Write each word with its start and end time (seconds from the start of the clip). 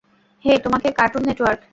হে 0.45 0.53
তোমাকে, 0.57 0.87
Cartoon 0.91 1.23
network. 1.27 1.61